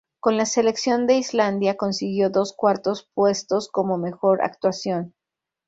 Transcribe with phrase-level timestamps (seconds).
[0.19, 5.13] Con la selección de Islandia consiguió dos cuartos puestos como mejor actuación.